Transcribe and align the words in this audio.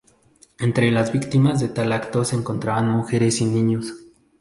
Entre 0.57 0.89
las 0.89 1.11
víctimas 1.11 1.59
de 1.59 1.69
tal 1.69 1.91
acto 1.91 2.25
se 2.25 2.35
encontraban 2.35 2.89
mujeres 2.89 3.39
y 3.39 3.45
niños. 3.45 3.93